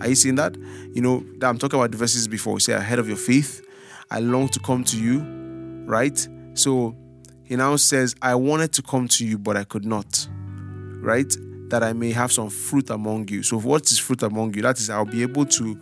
Are 0.00 0.08
you 0.08 0.14
seeing 0.14 0.36
that? 0.36 0.56
You 0.56 1.02
know, 1.02 1.24
I'm 1.42 1.58
talking 1.58 1.78
about 1.78 1.90
the 1.90 1.96
verses 1.96 2.26
before. 2.26 2.56
He 2.56 2.60
said, 2.60 2.78
I 2.78 2.82
heard 2.82 2.98
of 2.98 3.08
your 3.08 3.16
faith. 3.16 3.60
I 4.10 4.20
long 4.20 4.48
to 4.48 4.60
come 4.60 4.84
to 4.84 4.98
you, 4.98 5.20
right? 5.86 6.26
So 6.54 6.96
he 7.42 7.56
now 7.56 7.76
says, 7.76 8.14
I 8.22 8.34
wanted 8.34 8.72
to 8.74 8.82
come 8.82 9.08
to 9.08 9.26
you, 9.26 9.38
but 9.38 9.56
I 9.56 9.64
could 9.64 9.84
not, 9.84 10.28
right? 11.00 11.32
That 11.70 11.82
I 11.82 11.92
may 11.92 12.12
have 12.12 12.30
some 12.30 12.50
fruit 12.50 12.90
among 12.90 13.28
you. 13.28 13.42
So, 13.42 13.58
what 13.58 13.90
is 13.90 13.98
fruit 13.98 14.22
among 14.22 14.54
you? 14.54 14.62
That 14.62 14.78
is, 14.78 14.90
I'll 14.90 15.04
be 15.04 15.22
able 15.22 15.46
to 15.46 15.80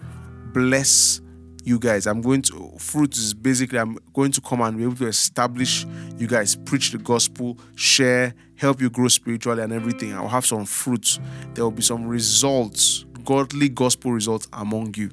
bless 0.53 1.21
you 1.65 1.79
guys. 1.79 2.07
I'm 2.07 2.21
going 2.21 2.43
to 2.43 2.73
fruit 2.79 3.17
is 3.17 3.35
basically 3.35 3.79
I'm 3.79 3.99
going 4.13 4.33
to 4.33 4.41
come 4.41 4.61
and 4.63 4.77
be 4.77 4.85
able 4.85 4.97
to 4.97 5.07
establish 5.07 5.87
you 6.17 6.27
guys, 6.27 6.57
preach 6.57 6.91
the 6.91 6.99
gospel, 6.99 7.59
share, 7.77 8.35
help 8.57 8.81
you 8.81 8.91
grow 8.91 9.09
spiritually 9.09 9.63
and 9.63 9.73
everything. 9.73 10.13
I'll 10.13 10.29
have 10.29 10.47
some 10.47 10.65
fruits. 10.65 11.21
There 11.55 11.65
will 11.65 11.71
be 11.71 11.83
some 11.83 12.07
results, 12.07 13.05
godly 13.25 13.69
gospel 13.69 14.13
results 14.13 14.49
among 14.53 14.95
you. 14.97 15.11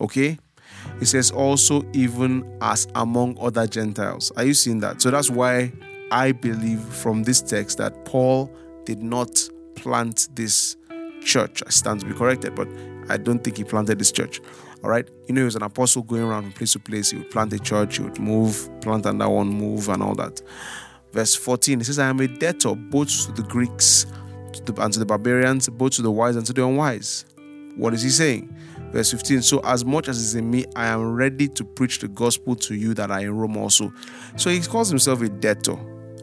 Okay? 0.00 0.38
It 1.00 1.06
says 1.06 1.30
also 1.30 1.82
even 1.92 2.58
as 2.60 2.86
among 2.94 3.38
other 3.38 3.66
Gentiles. 3.66 4.32
Are 4.36 4.44
you 4.44 4.54
seeing 4.54 4.80
that? 4.80 5.00
So 5.00 5.10
that's 5.10 5.30
why 5.30 5.72
I 6.10 6.32
believe 6.32 6.80
from 6.80 7.22
this 7.22 7.40
text 7.40 7.78
that 7.78 8.04
Paul 8.04 8.50
did 8.84 9.02
not 9.02 9.48
plant 9.76 10.28
this 10.34 10.76
church. 11.24 11.62
I 11.66 11.70
stand 11.70 12.00
to 12.00 12.06
be 12.06 12.14
corrected, 12.14 12.54
but 12.54 12.68
I 13.12 13.18
don't 13.18 13.44
think 13.44 13.58
he 13.58 13.64
planted 13.64 13.98
this 13.98 14.10
church. 14.10 14.40
All 14.82 14.90
right. 14.90 15.08
You 15.26 15.34
know, 15.34 15.42
he 15.42 15.44
was 15.44 15.56
an 15.56 15.62
apostle 15.62 16.02
going 16.02 16.22
around 16.22 16.42
from 16.44 16.52
place 16.52 16.72
to 16.72 16.78
place. 16.78 17.10
He 17.10 17.18
would 17.18 17.30
plant 17.30 17.52
a 17.52 17.58
church, 17.58 17.98
he 17.98 18.02
would 18.02 18.18
move, 18.18 18.68
plant 18.80 19.06
another 19.06 19.30
one, 19.30 19.48
move, 19.48 19.88
and 19.88 20.02
all 20.02 20.14
that. 20.14 20.40
Verse 21.12 21.34
14, 21.34 21.80
he 21.80 21.84
says, 21.84 21.98
I 21.98 22.08
am 22.08 22.20
a 22.20 22.26
debtor 22.26 22.74
both 22.74 23.26
to 23.26 23.32
the 23.32 23.42
Greeks 23.42 24.06
and 24.66 24.92
to 24.92 24.98
the 24.98 25.06
barbarians, 25.06 25.68
both 25.68 25.92
to 25.92 26.02
the 26.02 26.10
wise 26.10 26.36
and 26.36 26.46
to 26.46 26.52
the 26.54 26.66
unwise. 26.66 27.26
What 27.76 27.92
is 27.92 28.02
he 28.02 28.08
saying? 28.08 28.54
Verse 28.92 29.10
15, 29.10 29.42
so 29.42 29.60
as 29.60 29.84
much 29.84 30.08
as 30.08 30.18
is 30.18 30.34
in 30.34 30.50
me, 30.50 30.64
I 30.74 30.86
am 30.86 31.14
ready 31.14 31.48
to 31.48 31.64
preach 31.64 31.98
the 31.98 32.08
gospel 32.08 32.54
to 32.56 32.74
you 32.74 32.94
that 32.94 33.10
are 33.10 33.20
in 33.20 33.34
Rome 33.36 33.56
also. 33.56 33.92
So 34.36 34.50
he 34.50 34.60
calls 34.60 34.88
himself 34.88 35.20
a 35.22 35.28
debtor. 35.28 35.76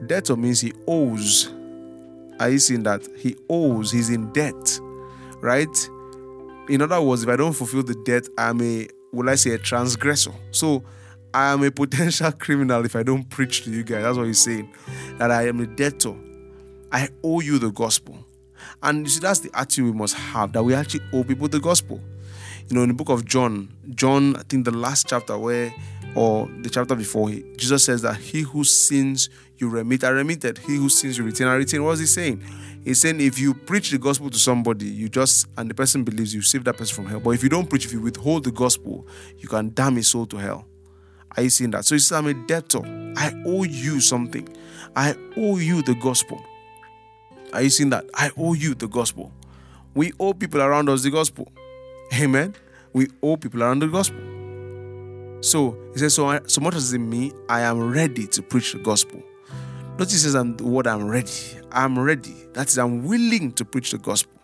Debtor 0.05 0.37
means 0.37 0.61
he 0.61 0.73
owes. 0.87 1.51
Are 2.39 2.49
you 2.49 2.59
seeing 2.59 2.83
that? 2.83 3.07
He 3.17 3.35
owes, 3.49 3.91
he's 3.91 4.09
in 4.09 4.31
debt, 4.33 4.79
right? 5.41 5.89
In 6.69 6.83
other 6.83 7.01
words, 7.01 7.23
if 7.23 7.29
I 7.29 7.35
don't 7.35 7.53
fulfill 7.53 7.81
the 7.81 7.95
debt, 8.05 8.27
I'm 8.37 8.61
a, 8.61 8.87
will 9.11 9.27
I 9.27 9.35
say, 9.35 9.51
a 9.51 9.57
transgressor. 9.57 10.31
So 10.51 10.83
I 11.33 11.51
am 11.51 11.63
a 11.63 11.71
potential 11.81 12.31
criminal 12.31 12.85
if 12.85 12.95
I 12.95 13.01
don't 13.01 13.27
preach 13.27 13.63
to 13.63 13.71
you 13.71 13.83
guys. 13.83 14.03
That's 14.03 14.17
what 14.17 14.27
he's 14.27 14.39
saying. 14.39 14.71
That 15.17 15.31
I 15.31 15.47
am 15.47 15.59
a 15.59 15.65
debtor. 15.65 16.15
I 16.91 17.09
owe 17.23 17.39
you 17.39 17.57
the 17.57 17.71
gospel. 17.71 18.23
And 18.83 19.05
you 19.05 19.09
see, 19.09 19.19
that's 19.19 19.39
the 19.39 19.49
attitude 19.53 19.85
we 19.85 19.91
must 19.91 20.15
have 20.15 20.53
that 20.53 20.63
we 20.63 20.75
actually 20.75 21.01
owe 21.11 21.23
people 21.23 21.47
the 21.47 21.59
gospel. 21.59 21.99
You 22.67 22.75
know, 22.75 22.83
in 22.83 22.89
the 22.89 22.93
book 22.93 23.09
of 23.09 23.25
John, 23.25 23.73
John, 23.95 24.35
I 24.35 24.43
think 24.43 24.65
the 24.65 24.71
last 24.71 25.07
chapter 25.07 25.37
where, 25.37 25.73
or 26.15 26.49
the 26.61 26.69
chapter 26.69 26.95
before, 26.95 27.29
Jesus 27.29 27.83
says 27.83 28.01
that 28.01 28.17
he 28.17 28.41
who 28.41 28.63
sins 28.63 29.29
you 29.57 29.69
remit 29.69 30.03
are 30.03 30.13
remitted. 30.13 30.57
He 30.57 30.75
who 30.75 30.89
sins 30.89 31.17
you 31.17 31.23
retain 31.23 31.47
are 31.47 31.57
retained. 31.57 31.85
What 31.85 31.93
is 31.93 31.99
he 31.99 32.05
saying? 32.05 32.43
He's 32.83 33.01
saying 33.01 33.19
if 33.19 33.39
you 33.39 33.53
preach 33.53 33.91
the 33.91 33.97
gospel 33.97 34.29
to 34.29 34.37
somebody, 34.37 34.85
you 34.85 35.09
just 35.09 35.47
and 35.57 35.69
the 35.69 35.73
person 35.73 36.03
believes 36.03 36.33
you 36.33 36.41
save 36.41 36.63
that 36.63 36.77
person 36.77 36.95
from 36.95 37.05
hell. 37.07 37.19
But 37.19 37.31
if 37.31 37.43
you 37.43 37.49
don't 37.49 37.69
preach, 37.69 37.85
if 37.85 37.91
you 37.91 38.01
withhold 38.01 38.45
the 38.45 38.51
gospel, 38.51 39.07
you 39.37 39.47
can 39.47 39.71
damn 39.73 39.95
his 39.95 40.07
soul 40.07 40.25
to 40.27 40.37
hell. 40.37 40.65
Are 41.37 41.43
you 41.43 41.49
seeing 41.49 41.71
that? 41.71 41.85
So 41.85 41.95
he 41.95 41.99
says, 41.99 42.17
I'm 42.17 42.27
a 42.27 42.33
debtor. 42.33 42.81
I 43.15 43.33
owe 43.45 43.63
you 43.63 43.99
something. 44.01 44.47
I 44.95 45.15
owe 45.37 45.57
you 45.57 45.81
the 45.83 45.95
gospel. 45.95 46.43
Are 47.53 47.61
you 47.61 47.69
seeing 47.69 47.89
that? 47.91 48.05
I 48.15 48.31
owe 48.37 48.53
you 48.53 48.75
the 48.75 48.87
gospel. 48.87 49.31
We 49.93 50.13
owe 50.19 50.33
people 50.33 50.61
around 50.61 50.89
us 50.89 51.03
the 51.03 51.11
gospel. 51.11 51.51
Amen. 52.19 52.55
We 52.93 53.07
owe 53.21 53.37
people 53.37 53.61
around 53.61 53.79
the 53.79 53.87
gospel. 53.87 54.28
So 55.41 55.77
he 55.93 55.99
says, 55.99 56.13
So, 56.13 56.39
so 56.47 56.61
much 56.61 56.75
as 56.75 56.93
in 56.93 57.09
me, 57.09 57.31
I 57.47 57.61
am 57.61 57.91
ready 57.91 58.27
to 58.27 58.41
preach 58.41 58.73
the 58.73 58.79
gospel. 58.79 59.21
Notice 59.97 60.13
he 60.13 60.19
says, 60.19 60.35
I'm 60.35 60.55
the 60.55 60.65
word 60.65 60.87
I'm 60.87 61.07
ready. 61.07 61.31
I'm 61.71 61.99
ready. 61.99 62.35
That 62.53 62.69
is, 62.69 62.77
I'm 62.77 63.03
willing 63.03 63.51
to 63.53 63.65
preach 63.65 63.91
the 63.91 63.97
gospel. 63.97 64.39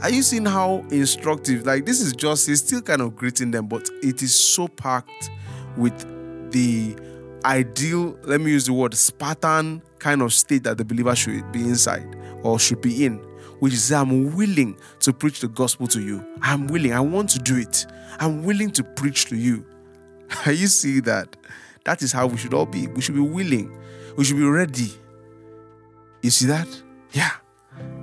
Are 0.00 0.10
you 0.10 0.22
seeing 0.22 0.44
how 0.44 0.84
instructive? 0.90 1.66
Like 1.66 1.84
this 1.84 2.00
is 2.00 2.12
just 2.12 2.46
he's 2.46 2.64
still 2.64 2.80
kind 2.80 3.02
of 3.02 3.16
greeting 3.16 3.50
them, 3.50 3.66
but 3.66 3.90
it 4.02 4.22
is 4.22 4.32
so 4.32 4.68
packed 4.68 5.30
with 5.76 6.52
the 6.52 6.96
ideal, 7.44 8.16
let 8.22 8.40
me 8.40 8.52
use 8.52 8.66
the 8.66 8.72
word 8.72 8.94
Spartan 8.94 9.82
kind 9.98 10.22
of 10.22 10.32
state 10.32 10.62
that 10.64 10.78
the 10.78 10.84
believer 10.84 11.14
should 11.16 11.50
be 11.52 11.60
inside 11.60 12.16
or 12.42 12.58
should 12.58 12.80
be 12.80 13.04
in, 13.04 13.16
which 13.58 13.72
is 13.72 13.90
I'm 13.92 14.34
willing 14.36 14.78
to 15.00 15.12
preach 15.12 15.40
the 15.40 15.48
gospel 15.48 15.86
to 15.88 16.00
you. 16.00 16.24
I'm 16.42 16.66
willing. 16.68 16.92
I 16.92 17.00
want 17.00 17.30
to 17.30 17.38
do 17.38 17.56
it. 17.56 17.86
I'm 18.20 18.44
willing 18.44 18.70
to 18.72 18.84
preach 18.84 19.26
to 19.26 19.36
you. 19.36 19.64
You 20.46 20.66
see 20.66 21.00
that? 21.00 21.36
That 21.84 22.02
is 22.02 22.12
how 22.12 22.26
we 22.26 22.36
should 22.36 22.54
all 22.54 22.66
be. 22.66 22.86
We 22.88 23.00
should 23.00 23.14
be 23.14 23.20
willing. 23.20 23.76
We 24.16 24.24
should 24.24 24.36
be 24.36 24.44
ready. 24.44 24.92
You 26.22 26.30
see 26.30 26.46
that? 26.46 26.68
Yeah. 27.12 27.30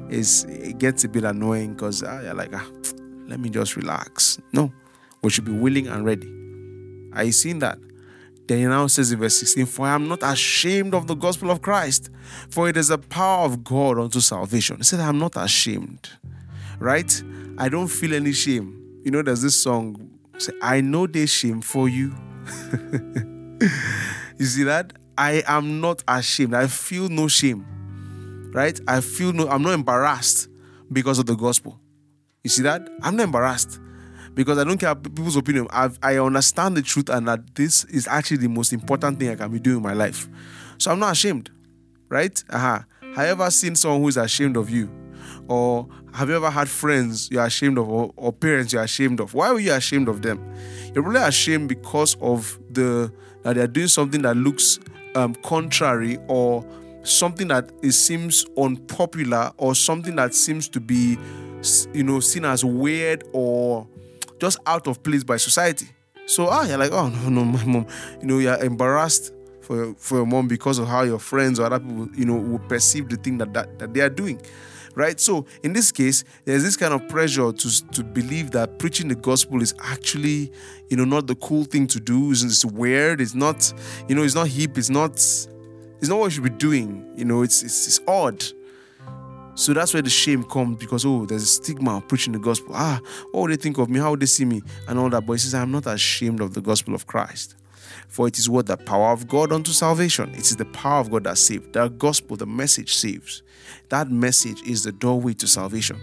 It's, 0.10 0.44
it 0.46 0.78
gets 0.78 1.04
a 1.04 1.10
bit 1.10 1.24
annoying 1.24 1.74
because 1.74 2.04
ah, 2.04 2.22
you're 2.22 2.34
like, 2.34 2.54
ah, 2.54 2.66
let 3.28 3.40
me 3.40 3.50
just 3.50 3.76
relax. 3.76 4.40
No, 4.54 4.72
we 5.22 5.30
should 5.30 5.46
be 5.46 5.52
willing 5.52 5.88
and 5.88 6.06
ready. 6.06 6.32
Are 7.14 7.24
you 7.24 7.32
seeing 7.32 7.60
that? 7.60 7.80
Then 8.48 8.60
he 8.60 8.66
now 8.66 8.86
says 8.88 9.12
in 9.12 9.20
verse 9.20 9.36
16, 9.38 9.66
For 9.66 9.88
I 9.88 9.96
am 9.96 10.08
not 10.08 10.20
ashamed 10.22 10.94
of 10.94 11.08
the 11.08 11.16
gospel 11.16 11.50
of 11.50 11.62
Christ, 11.62 12.12
for 12.50 12.70
it 12.70 12.78
is 12.78 12.90
the 12.90 12.98
power 12.98 13.46
of 13.46 13.64
God 13.64 13.98
unto 13.98 14.20
salvation. 14.20 14.78
He 14.78 14.84
said, 14.84 15.00
I'm 15.00 15.18
not 15.18 15.34
ashamed. 15.36 16.10
Right? 16.80 17.24
I 17.58 17.70
don't 17.70 17.88
feel 17.88 18.14
any 18.14 18.34
shame. 18.34 19.02
You 19.04 19.12
know, 19.12 19.22
there's 19.22 19.42
this 19.42 19.62
song, 19.62 20.12
say, 20.42 20.54
I 20.62 20.82
know 20.82 21.08
there's 21.08 21.30
shame 21.30 21.62
for 21.62 21.90
you. 21.90 22.14
you 24.38 24.46
see 24.46 24.64
that? 24.64 24.94
I 25.18 25.44
am 25.48 25.82
not 25.82 26.04
ashamed. 26.08 26.54
I 26.54 26.68
feel 26.68 27.10
no 27.10 27.28
shame. 27.28 27.66
Right? 28.54 28.80
I 28.88 29.02
feel 29.02 29.34
no, 29.34 29.48
I'm 29.50 29.62
not 29.62 29.74
embarrassed 29.74 30.48
because 30.92 31.20
of 31.20 31.26
the 31.26 31.36
gospel. 31.36 31.80
You 32.44 32.50
see 32.50 32.64
that? 32.64 32.88
I'm 33.02 33.16
not 33.16 33.24
embarrassed 33.24 33.80
because 34.34 34.58
I 34.58 34.64
don't 34.64 34.78
care 34.78 34.94
people's 34.96 35.36
opinion. 35.36 35.68
I've, 35.72 35.98
I 36.04 36.18
understand 36.18 36.78
the 36.78 36.82
truth 36.82 37.10
and 37.10 37.28
that 37.28 37.56
this 37.56 37.86
is 37.86 38.08
actually 38.08 38.38
the 38.38 38.50
most 38.50 38.72
important 38.74 39.20
thing 39.20 39.30
I 39.30 39.36
can 39.36 39.52
be 39.52 39.60
doing 39.60 39.78
in 39.78 39.84
my 39.84 39.94
life. 39.94 40.28
So 40.78 40.92
I'm 40.92 41.00
not 41.00 41.14
ashamed, 41.14 41.50
right? 42.10 42.42
Uh-huh. 42.50 42.80
Have 43.16 43.26
you 43.26 43.32
ever 43.32 43.50
seen 43.50 43.76
someone 43.76 44.02
who 44.02 44.10
is 44.10 44.18
ashamed 44.18 44.58
of 44.58 44.70
you? 44.70 44.90
Or 45.48 45.88
have 46.16 46.30
you 46.30 46.36
ever 46.36 46.50
had 46.50 46.70
friends 46.70 47.30
you're 47.30 47.46
ashamed 47.46 47.78
of 47.78 47.90
or, 47.90 48.14
or 48.16 48.32
parents 48.32 48.72
you're 48.72 48.84
ashamed 48.84 49.20
of? 49.20 49.34
Why 49.34 49.52
were 49.52 49.60
you 49.60 49.74
ashamed 49.74 50.08
of 50.08 50.22
them? 50.22 50.40
You're 50.94 51.04
probably 51.04 51.22
ashamed 51.22 51.68
because 51.68 52.16
of 52.22 52.58
the 52.72 53.12
that 53.44 53.56
they're 53.56 53.68
doing 53.68 53.88
something 53.88 54.22
that 54.22 54.38
looks 54.38 54.80
um, 55.16 55.36
contrary 55.36 56.18
or 56.28 56.66
something 57.04 57.50
that 57.50 57.70
it 57.84 57.92
seems 57.92 58.46
unpopular 58.58 59.52
or 59.58 59.76
something 59.76 60.16
that 60.16 60.34
seems 60.34 60.70
to 60.70 60.80
be 60.80 61.18
you 61.94 62.04
know 62.04 62.20
seen 62.20 62.46
as 62.46 62.64
weird 62.64 63.24
or 63.34 63.88
just 64.40 64.58
out 64.66 64.88
of 64.88 65.04
place 65.04 65.24
by 65.24 65.38
society. 65.38 65.88
So 66.28 66.48
ah, 66.48 66.64
you're 66.66 66.78
like, 66.78 66.92
oh 66.94 67.10
no, 67.10 67.30
no, 67.30 67.44
my 67.44 67.64
mom, 67.66 67.88
you 68.22 68.28
know, 68.28 68.40
you're 68.40 68.64
embarrassed 68.64 69.34
for 69.62 69.94
for 69.96 70.18
your 70.18 70.26
mom 70.26 70.48
because 70.48 70.80
of 70.80 70.88
how 70.88 71.04
your 71.04 71.20
friends 71.20 71.60
or 71.60 71.66
other 71.66 71.80
people, 71.80 72.08
you 72.16 72.26
know, 72.26 72.36
will 72.36 72.60
perceive 72.60 73.10
the 73.10 73.18
thing 73.18 73.38
that, 73.40 73.54
that, 73.54 73.80
that 73.80 73.94
they 73.94 74.00
are 74.00 74.10
doing. 74.10 74.40
Right? 74.96 75.20
So 75.20 75.46
in 75.62 75.74
this 75.74 75.92
case, 75.92 76.24
there's 76.46 76.64
this 76.64 76.78
kind 76.78 76.94
of 76.94 77.08
pressure 77.10 77.52
to, 77.52 77.88
to 77.92 78.04
believe 78.04 78.52
that 78.52 78.80
preaching 78.80 79.10
the 79.10 79.16
gospel 79.16 79.62
is 79.62 79.74
actually, 79.80 80.52
you 80.90 80.96
know, 80.96 81.04
not 81.04 81.28
the 81.28 81.36
cool 81.36 81.66
thing 81.66 81.86
to 81.88 82.00
do. 82.00 82.32
It's, 82.32 82.44
it's 82.44 82.64
weird. 82.64 83.20
It's 83.20 83.36
not, 83.36 83.74
you 84.08 84.16
know, 84.16 84.24
it's 84.24 84.36
not 84.36 84.48
hip. 84.48 84.78
It's 84.78 84.90
not, 84.90 85.12
it's 85.12 86.08
not 86.08 86.18
what 86.18 86.26
you 86.26 86.32
should 86.32 86.44
be 86.44 86.50
doing. 86.50 87.12
You 87.18 87.26
know, 87.26 87.42
it's 87.42 87.62
it's, 87.62 87.88
it's 87.88 88.00
odd. 88.08 88.44
So 89.58 89.74
that's 89.74 89.94
where 89.94 90.04
the 90.04 90.10
shame 90.10 90.44
comes 90.44 90.78
because, 90.78 91.06
oh, 91.06 91.26
there's 91.26 91.44
a 91.44 91.48
stigma 91.48 91.98
of 91.98 92.08
preaching 92.08 92.34
the 92.34 92.40
gospel. 92.40 92.74
Ah, 92.74 93.00
what 93.32 93.42
would 93.42 93.52
they 93.52 93.56
think 93.56 93.78
of 93.78 93.90
me? 93.90 94.00
How 94.00 94.12
would 94.12 94.20
they 94.20 94.26
see 94.26 94.44
me? 94.44 94.62
And 94.88 95.00
all 95.00 95.10
that. 95.10 95.26
But 95.26 95.34
he 95.34 95.40
says, 95.40 95.54
I'm 95.54 95.72
not 95.72 95.88
ashamed 95.88 96.42
of 96.42 96.54
the 96.54 96.62
gospel 96.62 96.94
of 96.94 97.08
Christ. 97.08 97.56
For 98.08 98.28
it 98.28 98.38
is 98.38 98.50
what 98.50 98.68
the 98.68 98.78
power 98.78 99.12
of 99.12 99.28
God 99.28 99.52
unto 99.52 99.72
salvation. 99.72 100.30
It 100.34 100.42
is 100.42 100.56
the 100.56 100.66
power 100.66 101.00
of 101.00 101.12
God 101.12 101.26
that 101.26 101.38
saves. 101.38 101.68
The 101.72 101.90
gospel, 101.90 102.38
the 102.38 102.46
message 102.46 102.96
saves. 102.96 103.44
That 103.90 104.10
message 104.10 104.62
is 104.64 104.84
the 104.84 104.92
doorway 104.92 105.34
to 105.36 105.48
salvation. 105.48 106.00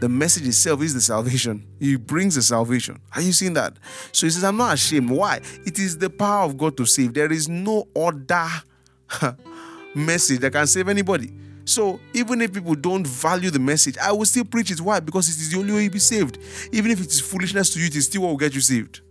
The 0.00 0.08
message 0.08 0.46
itself 0.46 0.80
is 0.82 0.94
the 0.94 1.00
salvation. 1.00 1.66
He 1.78 1.96
brings 1.96 2.34
the 2.34 2.42
salvation. 2.42 3.00
Are 3.14 3.20
you 3.20 3.32
seeing 3.32 3.52
that? 3.54 3.74
So 4.12 4.26
he 4.26 4.30
says, 4.30 4.44
I'm 4.44 4.56
not 4.56 4.74
ashamed. 4.74 5.10
Why? 5.10 5.40
It 5.66 5.78
is 5.78 5.98
the 5.98 6.08
power 6.08 6.44
of 6.46 6.56
God 6.56 6.76
to 6.78 6.86
save. 6.86 7.12
There 7.12 7.30
is 7.30 7.48
no 7.48 7.86
other 7.94 8.48
message 9.94 10.40
that 10.40 10.52
can 10.52 10.66
save 10.66 10.88
anybody. 10.88 11.30
So 11.66 12.00
even 12.14 12.40
if 12.40 12.52
people 12.52 12.74
don't 12.74 13.06
value 13.06 13.50
the 13.50 13.58
message, 13.58 13.98
I 13.98 14.10
will 14.12 14.24
still 14.24 14.44
preach 14.44 14.70
it. 14.70 14.80
Why? 14.80 15.00
Because 15.00 15.28
it 15.28 15.40
is 15.40 15.50
the 15.52 15.58
only 15.58 15.74
way 15.74 15.82
you'll 15.82 15.92
be 15.92 15.98
saved. 15.98 16.38
Even 16.72 16.90
if 16.90 17.00
it 17.00 17.08
is 17.08 17.20
foolishness 17.20 17.70
to 17.74 17.78
you, 17.80 17.86
it 17.86 17.94
is 17.94 18.06
still 18.06 18.22
what 18.22 18.30
will 18.30 18.36
get 18.38 18.54
you 18.54 18.60
saved. 18.62 19.02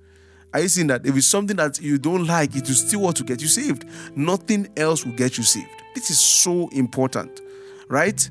Are 0.54 0.62
you 0.62 0.68
seeing 0.68 0.88
that? 0.88 1.06
If 1.06 1.16
it's 1.16 1.28
something 1.28 1.58
that 1.58 1.80
you 1.80 1.98
don't 1.98 2.26
like, 2.26 2.56
it 2.56 2.68
will 2.68 2.76
still 2.76 3.02
want 3.02 3.18
to 3.18 3.24
get 3.24 3.42
you 3.42 3.48
saved. 3.48 3.86
Nothing 4.16 4.68
else 4.78 5.06
will 5.06 5.14
get 5.14 5.38
you 5.38 5.44
saved. 5.44 5.70
This 5.94 6.10
is 6.10 6.20
so 6.20 6.68
important, 6.70 7.42
right? 7.88 8.30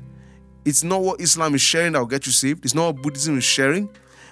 It's 0.65 0.83
not 0.83 1.01
what 1.01 1.21
Islam 1.21 1.55
is 1.55 1.61
sharing 1.61 1.93
that 1.93 1.99
will 1.99 2.07
get 2.07 2.25
you 2.25 2.31
saved. 2.31 2.65
It's 2.65 2.75
not 2.75 2.93
what 2.93 3.03
Buddhism 3.03 3.37
is 3.37 3.45
sharing, 3.45 3.89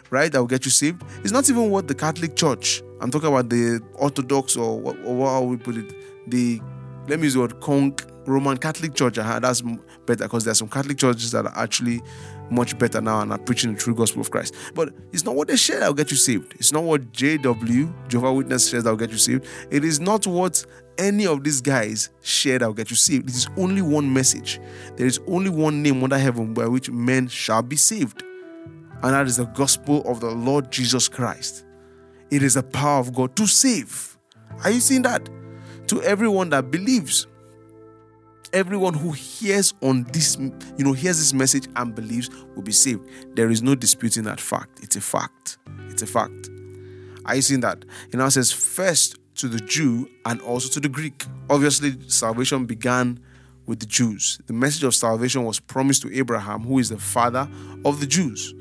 right? 0.09 0.31
That 0.31 0.39
will 0.39 0.47
get 0.47 0.65
you 0.65 0.71
saved. 0.71 1.01
It's 1.23 1.31
not 1.31 1.49
even 1.49 1.69
what 1.71 1.87
the 1.87 1.95
Catholic 1.95 2.35
Church. 2.35 2.83
I'm 2.99 3.09
talking 3.09 3.29
about 3.29 3.49
the 3.49 3.81
Orthodox 3.93 4.57
or 4.57 4.79
what, 4.79 4.97
or 5.05 5.27
how 5.27 5.43
we 5.43 5.55
put 5.55 5.77
it. 5.77 5.93
The 6.29 6.61
let 7.07 7.19
me 7.19 7.25
use 7.25 7.33
the 7.33 7.39
word 7.39 7.59
conk 7.61 8.05
Roman 8.25 8.57
Catholic 8.57 8.93
Church. 8.93 9.17
Uh, 9.17 9.39
that's 9.39 9.61
better 10.05 10.25
because 10.25 10.43
there's 10.43 10.57
some 10.57 10.67
Catholic 10.67 10.97
churches 10.97 11.31
that 11.31 11.45
are 11.45 11.57
actually 11.57 12.01
much 12.49 12.77
better 12.77 13.01
now 13.01 13.21
and 13.21 13.31
are 13.31 13.37
preaching 13.37 13.73
the 13.73 13.79
true 13.79 13.95
gospel 13.95 14.21
of 14.21 14.31
Christ. 14.31 14.53
But 14.75 14.93
it's 15.11 15.23
not 15.23 15.35
what 15.35 15.47
they 15.47 15.55
share 15.55 15.79
that 15.79 15.87
will 15.87 15.93
get 15.93 16.11
you 16.11 16.17
saved. 16.17 16.53
It's 16.55 16.71
not 16.71 16.83
what 16.83 17.11
JW, 17.11 18.09
Jehovah 18.09 18.33
Witness, 18.33 18.69
shares 18.69 18.83
that 18.83 18.89
will 18.89 18.97
get 18.97 19.11
you 19.11 19.17
saved. 19.17 19.45
It 19.71 19.83
is 19.83 19.99
not 19.99 20.27
what 20.27 20.65
any 20.97 21.25
of 21.25 21.43
these 21.43 21.61
guys 21.61 22.09
share 22.21 22.59
that 22.59 22.67
will 22.67 22.73
get 22.73 22.89
you 22.89 22.95
saved. 22.95 23.29
It 23.29 23.35
is 23.35 23.47
only 23.57 23.81
one 23.81 24.11
message. 24.11 24.59
There 24.95 25.07
is 25.07 25.19
only 25.27 25.49
one 25.49 25.81
name 25.81 26.03
under 26.03 26.17
heaven 26.17 26.53
by 26.53 26.67
which 26.67 26.89
men 26.89 27.27
shall 27.27 27.63
be 27.63 27.75
saved. 27.75 28.23
And 29.03 29.13
that 29.13 29.27
is 29.27 29.37
the 29.37 29.45
gospel 29.45 30.01
of 30.09 30.19
the 30.19 30.31
Lord 30.31 30.71
Jesus 30.71 31.07
Christ. 31.07 31.65
It 32.31 32.43
is 32.43 32.55
the 32.55 32.63
power 32.63 32.99
of 32.99 33.13
God 33.13 33.35
to 33.37 33.47
save. 33.47 34.17
Are 34.63 34.71
you 34.71 34.79
seeing 34.79 35.03
that? 35.03 35.29
To 35.87 36.01
everyone 36.03 36.49
that 36.49 36.69
believes. 36.71 37.27
everyone 38.53 38.93
who 38.93 39.11
hears 39.11 39.73
on 39.81 40.03
this, 40.05 40.37
you 40.37 40.83
know, 40.85 40.93
hears 40.93 41.17
this 41.17 41.33
message 41.33 41.67
and 41.75 41.93
believes 41.93 42.29
will 42.55 42.63
be 42.63 42.71
saved. 42.71 43.07
There 43.35 43.49
is 43.49 43.61
no 43.61 43.75
disputing 43.75 44.23
that 44.23 44.39
fact. 44.39 44.79
It's 44.81 44.95
a 44.95 45.01
fact. 45.01 45.57
It's 45.89 46.01
a 46.01 46.07
fact. 46.07 46.49
Are 47.25 47.35
you 47.35 47.41
seeing 47.41 47.59
that? 47.61 47.83
It 48.11 48.15
now 48.15 48.29
says 48.29 48.51
first 48.51 49.17
to 49.35 49.47
the 49.47 49.59
Jew 49.59 50.09
and 50.25 50.41
also 50.41 50.69
to 50.69 50.79
the 50.79 50.89
Greek. 50.89 51.25
Obviously, 51.49 51.97
salvation 52.07 52.65
began 52.65 53.19
with 53.65 53.79
the 53.79 53.85
Jews. 53.85 54.39
The 54.47 54.53
message 54.53 54.83
of 54.83 54.95
salvation 54.95 55.43
was 55.43 55.59
promised 55.59 56.01
to 56.03 56.17
Abraham, 56.17 56.61
who 56.63 56.79
is 56.79 56.89
the 56.89 56.97
father 56.97 57.49
of 57.83 57.99
the 57.99 58.07
Jews. 58.07 58.53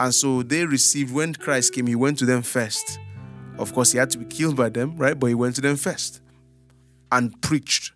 And 0.00 0.14
so 0.14 0.42
they 0.42 0.64
received, 0.64 1.12
when 1.12 1.34
Christ 1.34 1.74
came, 1.74 1.86
he 1.86 1.94
went 1.94 2.18
to 2.18 2.24
them 2.24 2.40
first. 2.42 2.98
Of 3.58 3.74
course, 3.74 3.92
he 3.92 3.98
had 3.98 4.08
to 4.10 4.18
be 4.18 4.24
killed 4.24 4.56
by 4.56 4.70
them, 4.70 4.96
right? 4.96 5.18
But 5.18 5.26
he 5.26 5.34
went 5.34 5.56
to 5.56 5.60
them 5.60 5.76
first 5.76 6.22
and 7.12 7.40
preached 7.42 7.92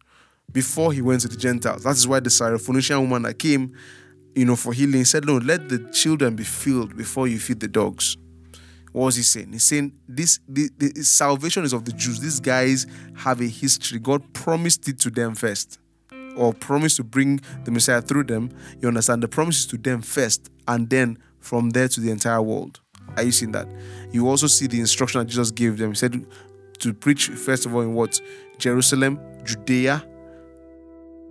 before 0.53 0.93
he 0.93 1.03
went 1.03 1.23
to 1.23 1.29
the 1.29 1.37
Gentiles. 1.37 1.85
That 1.85 1.97
is 1.97 2.07
why 2.07 2.21
the 2.21 2.31
Syrophoenician 2.31 3.01
woman 3.01 3.23
that 3.23 3.39
came, 3.39 3.75
you 4.35 4.45
know, 4.45 4.57
for 4.57 4.73
healing 4.73 5.05
said, 5.05 5.25
No, 5.25 5.39
let 5.39 5.69
the 5.69 5.79
children 5.93 6.37
be 6.37 6.45
filled 6.45 6.97
before 6.97 7.29
you 7.29 7.39
feed 7.39 7.61
the 7.61 7.69
dogs. 7.69 8.17
What 8.93 9.07
was 9.07 9.17
he 9.17 9.23
saying? 9.23 9.53
He's 9.53 9.65
saying 9.65 9.93
this 10.09 10.39
the, 10.49 10.71
salvation 11.03 11.65
is 11.65 11.73
of 11.73 11.85
the 11.85 11.93
Jews. 11.93 12.21
These 12.21 12.39
guys 12.39 12.87
have 13.17 13.41
a 13.41 13.47
history. 13.49 13.99
God 13.99 14.33
promised 14.33 14.89
it 14.89 15.01
to 15.01 15.11
them 15.11 15.35
first, 15.35 15.81
or 16.37 16.55
promised 16.55 16.97
to 16.99 17.05
bring 17.05 17.41
the 17.65 17.73
Messiah 17.73 18.01
through 18.01 18.25
them. 18.25 18.57
You 18.81 18.87
understand? 18.87 19.25
The 19.25 19.29
promise 19.29 19.59
is 19.59 19.67
to 19.67 19.79
them 19.79 20.01
first, 20.01 20.49
and 20.69 20.89
then 20.89 21.19
from 21.41 21.71
there 21.71 21.89
to 21.89 22.01
the 22.01 22.13
entire 22.13 22.41
world. 22.41 22.81
Are 23.17 23.25
you 23.25 23.33
seeing 23.33 23.51
that? 23.53 23.67
You 24.13 24.29
also 24.29 24.47
see 24.47 24.69
the 24.69 24.79
instruction 24.79 25.19
that 25.19 25.27
Jesus 25.27 25.51
gave 25.51 25.77
them. 25.77 25.91
He 25.91 25.97
said 25.97 26.25
to 26.79 26.93
preach 26.95 27.29
first 27.29 27.67
of 27.67 27.75
all 27.75 27.83
in 27.83 27.95
what? 27.95 28.21
Jerusalem, 28.59 29.19
Judea. 29.45 30.05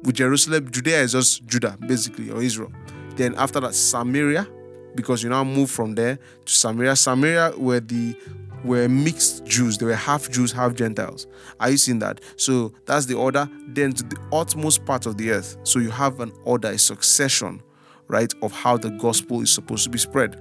With 0.03 0.15
Jerusalem, 0.15 0.69
Judea 0.69 1.01
is 1.01 1.13
just 1.13 1.45
Judah, 1.45 1.77
basically, 1.87 2.29
or 2.29 2.41
Israel. 2.41 2.71
Then 3.15 3.35
after 3.35 3.59
that, 3.61 3.73
Samaria, 3.73 4.47
because 4.95 5.23
you 5.23 5.29
now 5.29 5.43
move 5.43 5.71
from 5.71 5.95
there 5.95 6.17
to 6.45 6.53
Samaria. 6.53 6.95
Samaria 6.95 7.53
were 7.57 7.79
the 7.79 8.15
were 8.63 8.87
mixed 8.87 9.45
Jews. 9.45 9.77
They 9.77 9.85
were 9.85 9.95
half 9.95 10.29
Jews, 10.29 10.51
half 10.51 10.73
Gentiles. 10.73 11.27
Are 11.59 11.69
you 11.69 11.77
seeing 11.77 11.99
that? 11.99 12.21
So 12.37 12.73
that's 12.85 13.05
the 13.05 13.15
order. 13.15 13.49
Then 13.67 13.91
to 13.93 14.03
the 14.03 14.17
utmost 14.31 14.85
part 14.85 15.05
of 15.05 15.17
the 15.17 15.31
earth. 15.31 15.57
So 15.63 15.79
you 15.79 15.89
have 15.89 16.19
an 16.19 16.31
order, 16.45 16.69
a 16.69 16.77
succession, 16.77 17.61
right, 18.07 18.33
of 18.41 18.51
how 18.51 18.77
the 18.77 18.91
gospel 18.91 19.41
is 19.41 19.51
supposed 19.51 19.83
to 19.83 19.89
be 19.89 19.97
spread. 19.97 20.39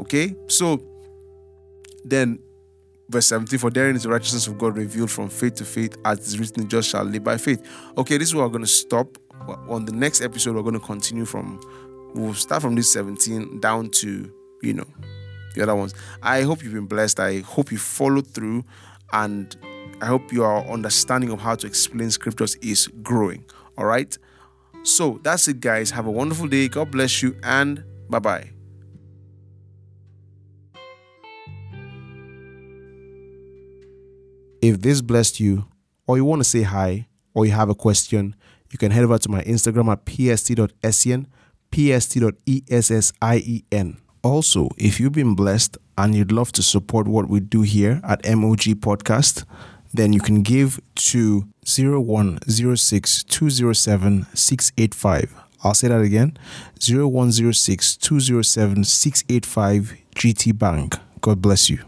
Okay, 0.00 0.36
so 0.46 0.80
then 2.04 2.38
verse 3.08 3.26
17 3.28 3.58
for 3.58 3.70
therein 3.70 3.96
is 3.96 4.02
the 4.02 4.08
righteousness 4.08 4.46
of 4.46 4.58
god 4.58 4.76
revealed 4.76 5.10
from 5.10 5.28
faith 5.28 5.54
to 5.54 5.64
faith 5.64 5.96
as 6.04 6.20
is 6.20 6.38
written 6.38 6.68
just 6.68 6.88
shall 6.90 7.04
live 7.04 7.24
by 7.24 7.36
faith. 7.36 7.66
Okay 7.96 8.18
this 8.18 8.28
is 8.28 8.34
where 8.34 8.44
we're 8.44 8.50
going 8.50 8.64
to 8.64 8.66
stop 8.68 9.18
on 9.68 9.84
the 9.84 9.92
next 9.92 10.20
episode 10.20 10.54
we're 10.54 10.62
going 10.62 10.74
to 10.74 10.80
continue 10.80 11.24
from 11.24 11.60
we'll 12.14 12.34
start 12.34 12.62
from 12.62 12.74
this 12.74 12.92
17 12.92 13.60
down 13.60 13.90
to 13.90 14.32
you 14.62 14.74
know 14.74 14.86
the 15.54 15.62
other 15.62 15.74
ones. 15.74 15.94
I 16.22 16.42
hope 16.42 16.62
you've 16.62 16.74
been 16.74 16.86
blessed. 16.86 17.20
I 17.20 17.40
hope 17.40 17.72
you 17.72 17.78
followed 17.78 18.26
through 18.28 18.64
and 19.12 19.56
i 20.02 20.06
hope 20.06 20.32
your 20.32 20.64
understanding 20.68 21.30
of 21.30 21.40
how 21.40 21.54
to 21.54 21.66
explain 21.66 22.10
scriptures 22.10 22.54
is 22.56 22.88
growing. 23.02 23.44
All 23.76 23.86
right? 23.86 24.16
So 24.82 25.20
that's 25.22 25.48
it 25.48 25.60
guys. 25.60 25.90
Have 25.90 26.06
a 26.06 26.10
wonderful 26.10 26.46
day. 26.46 26.68
God 26.68 26.90
bless 26.90 27.22
you 27.22 27.36
and 27.42 27.84
bye 28.08 28.18
bye 28.18 28.57
If 34.60 34.80
this 34.80 35.00
blessed 35.00 35.40
you, 35.40 35.66
or 36.06 36.16
you 36.16 36.24
want 36.24 36.40
to 36.40 36.48
say 36.48 36.62
hi, 36.62 37.06
or 37.34 37.46
you 37.46 37.52
have 37.52 37.68
a 37.68 37.74
question, 37.74 38.34
you 38.70 38.78
can 38.78 38.90
head 38.90 39.04
over 39.04 39.18
to 39.18 39.28
my 39.28 39.42
Instagram 39.42 39.90
at 39.92 40.04
pst.sien, 40.04 41.26
pst.essien. 41.70 43.16
Also, 44.22 44.68
if 44.76 44.98
you've 44.98 45.12
been 45.12 45.34
blessed 45.34 45.78
and 45.96 46.14
you'd 46.14 46.32
love 46.32 46.50
to 46.52 46.62
support 46.62 47.06
what 47.06 47.28
we 47.28 47.40
do 47.40 47.62
here 47.62 48.00
at 48.02 48.24
MOG 48.26 48.62
Podcast, 48.80 49.44
then 49.94 50.12
you 50.12 50.20
can 50.20 50.42
give 50.42 50.80
to 50.96 51.46
0106 51.64 53.22
207 53.24 54.26
685. 54.34 55.34
I'll 55.64 55.74
say 55.74 55.88
that 55.88 56.00
again 56.00 56.36
0106 56.80 57.96
207 57.96 58.84
685 58.84 59.96
GT 60.14 60.58
Bank. 60.58 60.96
God 61.20 61.40
bless 61.40 61.70
you. 61.70 61.87